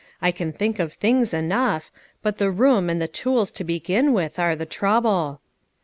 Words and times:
I 0.19 0.31
can 0.31 0.51
think 0.51 0.79
of 0.79 0.93
things 0.93 1.31
enough; 1.31 1.91
but 2.23 2.39
the 2.39 2.49
room, 2.49 2.89
and 2.89 2.99
the 2.99 3.07
tools 3.07 3.51
to 3.51 3.63
begin 3.63 4.13
with, 4.13 4.39
are 4.39 4.55
the 4.55 4.65
trouble." 4.65 5.41